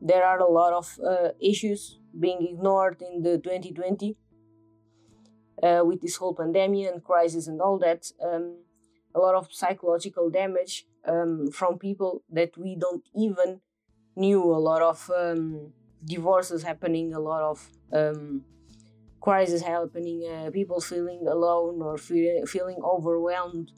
there 0.00 0.24
are 0.24 0.38
a 0.38 0.50
lot 0.50 0.72
of 0.72 0.98
uh, 1.06 1.28
issues 1.40 1.98
being 2.18 2.46
ignored 2.46 3.02
in 3.02 3.22
the 3.22 3.38
2020 3.38 4.16
uh, 5.62 5.82
with 5.84 6.00
this 6.00 6.16
whole 6.16 6.34
pandemic 6.34 6.86
and 6.90 7.04
crisis 7.04 7.46
and 7.46 7.60
all 7.60 7.78
that 7.78 8.06
um, 8.24 8.56
a 9.14 9.18
lot 9.18 9.34
of 9.34 9.48
psychological 9.50 10.30
damage 10.30 10.86
um, 11.06 11.50
from 11.50 11.78
people 11.78 12.22
that 12.30 12.56
we 12.56 12.76
don't 12.76 13.04
even 13.14 13.60
knew 14.16 14.42
a 14.42 14.58
lot 14.58 14.82
of 14.82 15.10
um, 15.16 15.72
divorces 16.04 16.62
happening 16.62 17.12
a 17.12 17.20
lot 17.20 17.42
of 17.42 17.68
um, 17.92 18.42
crisis 19.20 19.62
happening 19.62 20.26
uh, 20.30 20.50
people 20.50 20.80
feeling 20.80 21.26
alone 21.28 21.82
or 21.82 21.98
feel, 21.98 22.46
feeling 22.46 22.78
overwhelmed 22.82 23.70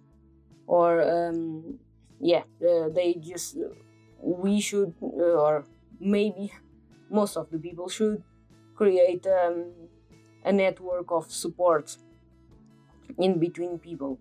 or 0.67 1.03
um, 1.03 1.79
yeah 2.23 2.45
uh, 2.67 2.89
they 2.89 3.15
just 3.21 3.59
we 4.23 4.61
should 4.61 4.95
uh, 5.03 5.43
or 5.45 5.65
maybe 6.01 6.53
most 7.11 7.37
of 7.37 7.51
the 7.51 7.59
people 7.59 7.89
should 7.89 8.23
create 8.77 9.27
um, 9.27 9.67
a 10.45 10.53
network 10.53 11.11
of 11.11 11.31
support 11.31 11.97
in 13.19 13.39
between 13.39 13.79
people. 13.79 14.19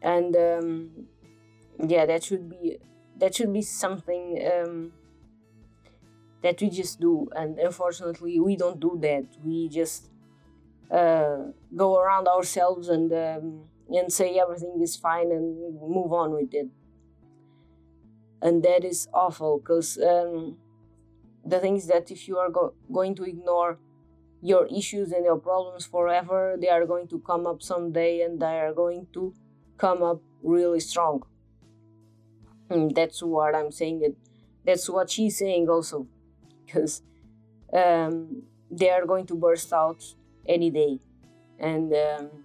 And 0.00 0.34
um, 0.36 0.90
yeah 1.86 2.06
that 2.06 2.22
should 2.22 2.48
be 2.48 2.78
that 3.16 3.34
should 3.34 3.52
be 3.52 3.62
something 3.62 4.40
um, 4.52 4.92
that 6.42 6.60
we 6.60 6.70
just 6.70 7.00
do. 7.00 7.28
And 7.34 7.58
unfortunately 7.58 8.38
we 8.38 8.56
don't 8.56 8.80
do 8.80 8.98
that. 9.02 9.24
We 9.44 9.68
just 9.68 10.10
uh, 10.90 11.38
go 11.74 11.98
around 11.98 12.28
ourselves 12.28 12.88
and 12.88 13.12
um, 13.12 13.64
and 13.88 14.12
say 14.12 14.38
everything 14.38 14.78
is 14.80 14.96
fine 14.96 15.30
and 15.32 15.74
move 15.80 16.12
on 16.12 16.32
with 16.32 16.54
it 16.54 16.68
and 18.44 18.62
that 18.62 18.84
is 18.84 19.08
awful 19.12 19.58
because 19.58 19.98
um, 19.98 20.56
the 21.44 21.58
thing 21.58 21.76
is 21.76 21.86
that 21.88 22.10
if 22.10 22.28
you 22.28 22.38
are 22.38 22.50
go- 22.50 22.74
going 22.92 23.14
to 23.16 23.24
ignore 23.24 23.78
your 24.42 24.66
issues 24.66 25.10
and 25.12 25.24
your 25.24 25.38
problems 25.38 25.86
forever 25.86 26.56
they 26.60 26.68
are 26.68 26.86
going 26.86 27.08
to 27.08 27.18
come 27.20 27.46
up 27.46 27.62
someday 27.62 28.20
and 28.20 28.40
they 28.40 28.58
are 28.60 28.74
going 28.74 29.06
to 29.14 29.34
come 29.78 30.02
up 30.02 30.20
really 30.42 30.80
strong. 30.80 31.22
And 32.70 32.94
that's 32.94 33.22
what 33.22 33.54
i'm 33.54 33.70
saying 33.70 34.02
it 34.02 34.16
that's 34.64 34.88
what 34.88 35.10
she's 35.10 35.38
saying 35.38 35.68
also 35.68 36.06
because 36.64 37.02
um, 37.72 38.42
they 38.70 38.90
are 38.90 39.06
going 39.06 39.26
to 39.26 39.34
burst 39.34 39.72
out 39.72 40.02
any 40.46 40.70
day. 40.70 41.00
And 41.58 41.92
um, 41.92 42.43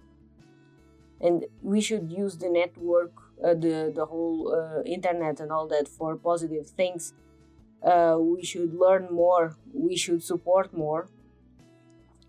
and 1.20 1.44
we 1.62 1.80
should 1.80 2.10
use 2.10 2.38
the 2.38 2.48
network 2.48 3.12
uh, 3.42 3.54
the 3.54 3.92
the 3.94 4.06
whole 4.06 4.54
uh, 4.54 4.82
internet 4.82 5.40
and 5.40 5.50
all 5.50 5.66
that 5.68 5.88
for 5.88 6.16
positive 6.16 6.68
things. 6.68 7.14
Uh, 7.82 8.18
we 8.20 8.44
should 8.44 8.74
learn 8.74 9.08
more 9.10 9.56
we 9.72 9.96
should 9.96 10.22
support 10.22 10.74
more 10.74 11.08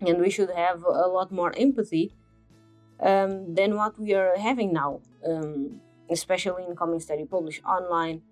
and 0.00 0.18
we 0.18 0.30
should 0.30 0.50
have 0.50 0.82
a 0.82 1.06
lot 1.06 1.30
more 1.30 1.52
empathy 1.58 2.14
um, 3.00 3.54
than 3.54 3.76
what 3.76 3.98
we 3.98 4.14
are 4.14 4.36
having 4.38 4.72
now 4.72 5.00
um, 5.28 5.80
especially 6.10 6.64
in 6.64 6.74
comments 6.74 7.04
that 7.06 7.18
you 7.18 7.26
publish 7.26 7.60
online 7.64 8.22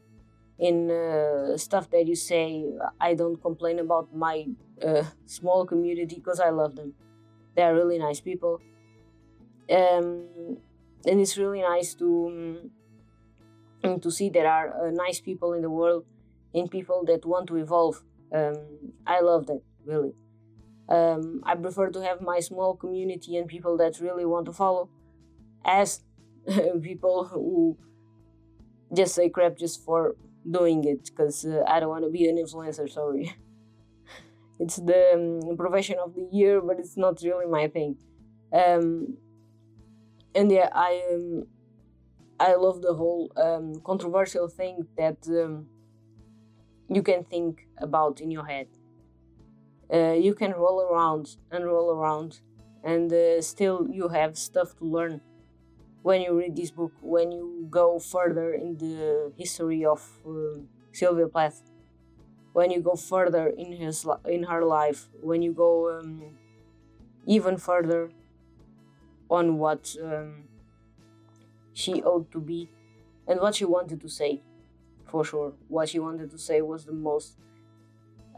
in 0.58 0.90
uh, 0.90 1.56
stuff 1.58 1.90
that 1.90 2.06
you 2.06 2.14
say 2.14 2.64
i 3.00 3.12
don't 3.12 3.42
complain 3.42 3.78
about 3.78 4.14
my 4.14 4.46
uh, 4.82 5.04
small 5.26 5.66
community 5.66 6.16
because 6.16 6.40
i 6.40 6.48
love 6.50 6.74
them. 6.76 6.94
They 7.54 7.62
are 7.62 7.74
really 7.74 7.98
nice 7.98 8.20
people 8.20 8.62
um, 9.70 10.58
and 11.06 11.20
it's 11.20 11.36
really 11.36 11.62
nice 11.62 11.94
to 11.94 12.70
um, 13.84 14.00
to 14.00 14.10
see 14.10 14.28
there 14.28 14.48
are 14.48 14.88
uh, 14.88 14.90
nice 14.90 15.20
people 15.20 15.52
in 15.54 15.62
the 15.62 15.70
world 15.70 16.04
and 16.54 16.70
people 16.70 17.04
that 17.06 17.24
want 17.24 17.46
to 17.46 17.56
evolve 17.56 18.02
um, 18.34 18.56
i 19.06 19.20
love 19.20 19.46
that 19.46 19.62
really 19.84 20.12
um, 20.88 21.40
i 21.44 21.54
prefer 21.54 21.88
to 21.90 22.02
have 22.02 22.20
my 22.20 22.40
small 22.40 22.74
community 22.74 23.36
and 23.36 23.48
people 23.48 23.76
that 23.76 24.00
really 24.00 24.24
want 24.24 24.46
to 24.46 24.52
follow 24.52 24.88
as 25.64 26.02
people 26.82 27.24
who 27.24 27.76
just 28.94 29.14
say 29.14 29.28
crap 29.28 29.56
just 29.56 29.84
for 29.84 30.14
doing 30.48 30.84
it 30.84 31.04
because 31.04 31.44
uh, 31.44 31.62
I 31.66 31.80
don't 31.80 31.88
want 31.88 32.04
to 32.04 32.10
be 32.10 32.28
an 32.28 32.36
influencer. 32.36 32.88
Sorry, 32.88 33.32
it's 34.58 34.76
the 34.76 35.40
um, 35.48 35.56
profession 35.56 35.98
of 36.02 36.14
the 36.14 36.28
year, 36.32 36.60
but 36.60 36.78
it's 36.78 36.96
not 36.96 37.20
really 37.22 37.46
my 37.46 37.68
thing. 37.68 37.96
Um, 38.52 39.16
and 40.34 40.50
yeah, 40.50 40.68
I 40.72 41.02
um, 41.12 41.46
I 42.38 42.54
love 42.54 42.82
the 42.82 42.94
whole 42.94 43.30
um, 43.36 43.80
controversial 43.84 44.48
thing 44.48 44.86
that 44.96 45.18
um, 45.28 45.66
you 46.88 47.02
can 47.02 47.24
think 47.24 47.66
about 47.78 48.20
in 48.20 48.30
your 48.30 48.46
head. 48.46 48.68
Uh, 49.92 50.12
you 50.12 50.34
can 50.34 50.52
roll 50.52 50.80
around 50.80 51.36
and 51.50 51.64
roll 51.64 51.90
around, 51.90 52.40
and 52.84 53.12
uh, 53.12 53.42
still 53.42 53.88
you 53.90 54.08
have 54.08 54.38
stuff 54.38 54.76
to 54.78 54.84
learn 54.84 55.20
when 56.02 56.22
you 56.22 56.38
read 56.38 56.56
this 56.56 56.70
book, 56.70 56.92
when 57.02 57.32
you 57.32 57.66
go 57.70 57.98
further 57.98 58.54
in 58.54 58.76
the 58.78 59.32
history 59.36 59.84
of 59.84 60.02
uh, 60.26 60.60
Sylvia 60.92 61.28
Plath, 61.28 61.62
when 62.52 62.70
you 62.70 62.80
go 62.80 62.94
further 62.94 63.48
in 63.48 63.72
his 63.72 64.06
in 64.26 64.44
her 64.44 64.64
life, 64.64 65.08
when 65.22 65.42
you 65.42 65.52
go 65.52 65.98
um, 65.98 66.22
even 67.26 67.56
further 67.56 68.10
on 69.30 69.58
what 69.58 69.96
um, 70.02 70.44
she 71.72 72.02
ought 72.02 72.30
to 72.32 72.40
be 72.40 72.68
and 73.26 73.40
what 73.40 73.54
she 73.54 73.64
wanted 73.64 74.00
to 74.00 74.08
say, 74.08 74.42
for 75.06 75.24
sure. 75.24 75.52
What 75.68 75.88
she 75.88 75.98
wanted 75.98 76.30
to 76.32 76.38
say 76.38 76.60
was 76.60 76.84
the 76.84 76.92
most 76.92 77.36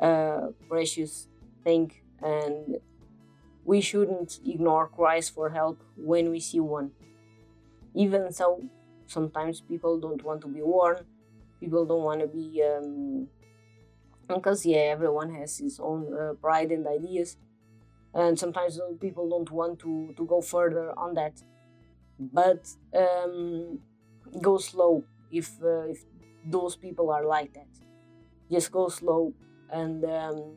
uh, 0.01 0.49
precious 0.69 1.29
thing, 1.65 1.93
and 2.23 2.77
we 3.65 3.81
shouldn't 3.81 4.41
ignore 4.47 4.89
cries 4.89 5.29
for 5.29 5.51
help 5.51 5.83
when 5.97 6.31
we 6.31 6.41
see 6.41 6.61
one. 6.61 6.91
Even 7.95 8.33
so 8.33 8.63
sometimes 9.07 9.61
people 9.61 9.99
don't 9.99 10.23
want 10.23 10.41
to 10.43 10.49
be 10.49 10.63
warned. 10.63 11.05
People 11.61 11.87
don't 11.87 12.03
want 12.03 12.21
to 12.21 12.27
be 12.27 12.63
um, 12.63 13.29
because 14.29 14.67
yeah 14.67 14.79
everyone 14.97 15.35
has 15.35 15.59
his 15.59 15.79
own 15.81 16.13
uh, 16.13 16.33
pride 16.35 16.71
and 16.71 16.87
ideas 16.87 17.37
and 18.15 18.39
sometimes 18.39 18.79
people 19.01 19.29
don't 19.29 19.51
want 19.51 19.79
to 19.79 20.13
to 20.17 20.27
go 20.27 20.41
further 20.41 20.93
on 20.99 21.15
that 21.15 21.43
but 22.19 22.69
um, 22.95 23.79
go 24.41 24.59
slow 24.59 25.05
if 25.31 25.51
uh, 25.63 25.89
if 25.89 26.05
those 26.45 26.77
people 26.77 27.11
are 27.11 27.25
like 27.25 27.53
that 27.55 27.69
just 28.51 28.71
go 28.71 28.89
slow 28.89 29.33
and 29.71 30.05
um, 30.05 30.55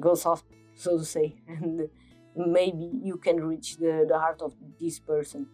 go 0.00 0.14
soft 0.14 0.44
so 0.74 0.98
to 0.98 1.04
say 1.04 1.34
and 1.48 1.88
maybe 2.34 2.90
you 3.02 3.16
can 3.16 3.44
reach 3.44 3.76
the, 3.76 4.04
the 4.08 4.18
heart 4.18 4.40
of 4.42 4.54
this 4.80 4.98
person 4.98 5.46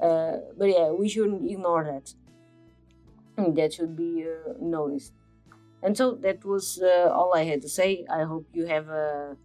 uh, 0.00 0.36
but 0.56 0.68
yeah, 0.68 0.90
we 0.90 1.08
shouldn't 1.08 1.50
ignore 1.50 1.84
that. 1.84 2.14
That 3.54 3.72
should 3.72 3.96
be 3.96 4.26
uh, 4.26 4.54
noticed. 4.60 5.12
And 5.82 5.96
so 5.96 6.14
that 6.22 6.44
was 6.44 6.80
uh, 6.82 7.10
all 7.12 7.34
I 7.34 7.44
had 7.44 7.62
to 7.62 7.68
say. 7.68 8.04
I 8.10 8.24
hope 8.24 8.46
you 8.52 8.66
have 8.66 8.88
a, 8.88 9.36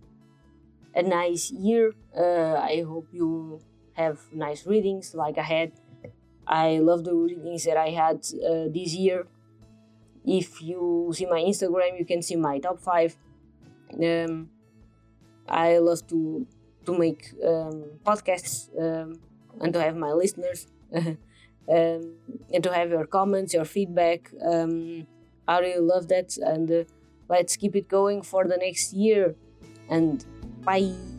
a 0.95 1.01
nice 1.03 1.51
year. 1.51 1.93
Uh, 2.17 2.55
I 2.55 2.83
hope 2.87 3.07
you 3.11 3.61
have 3.93 4.19
nice 4.31 4.65
readings 4.65 5.13
like 5.13 5.37
I 5.37 5.43
had. 5.43 5.71
I 6.45 6.79
love 6.79 7.03
the 7.03 7.15
readings 7.15 7.63
that 7.65 7.77
I 7.77 7.89
had 7.89 8.17
uh, 8.17 8.67
this 8.73 8.93
year. 8.93 9.27
If 10.25 10.61
you 10.61 11.11
see 11.13 11.25
my 11.25 11.41
Instagram, 11.41 11.99
you 11.99 12.05
can 12.05 12.21
see 12.21 12.35
my 12.35 12.59
top 12.59 12.79
five. 12.79 13.15
Um, 13.93 14.49
I 15.47 15.77
love 15.77 16.07
to 16.07 16.47
to 16.85 16.97
make 16.97 17.31
um, 17.45 17.99
podcasts. 18.05 18.67
Um, 18.77 19.19
and 19.61 19.73
to 19.73 19.81
have 19.81 19.95
my 19.95 20.11
listeners 20.11 20.67
um, 20.95 21.17
and 21.67 22.63
to 22.63 22.73
have 22.73 22.89
your 22.89 23.05
comments, 23.05 23.53
your 23.53 23.65
feedback. 23.65 24.31
Um, 24.45 25.07
I 25.47 25.59
really 25.59 25.81
love 25.81 26.07
that, 26.07 26.37
and 26.37 26.71
uh, 26.71 26.83
let's 27.27 27.55
keep 27.57 27.75
it 27.75 27.87
going 27.89 28.21
for 28.21 28.47
the 28.47 28.57
next 28.57 28.93
year. 28.93 29.35
And 29.89 30.25
拜。 30.65 31.12